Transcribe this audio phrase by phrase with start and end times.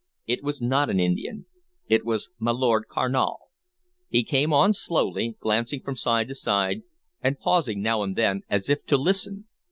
[0.25, 1.45] It was not an Indian;
[1.87, 3.37] it was my Lord Carnal.
[4.09, 6.81] He came on slowly, glancing from side to side,
[7.21, 9.45] and pausing now and then as if to listen.